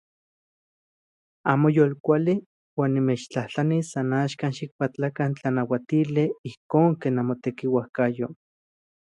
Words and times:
Amo 1.51 1.69
yolkuali 1.75 2.33
uan 2.79 2.91
nimechtlajtlanis 2.99 3.91
san 3.97 4.09
axkan 4.23 4.55
xikpatlakan 4.61 5.35
tlanauatili 5.37 6.25
ijkon 6.53 6.91
ken 7.01 7.15
namotekiuajyo. 7.21 8.27